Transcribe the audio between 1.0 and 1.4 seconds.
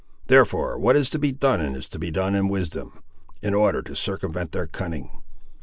to be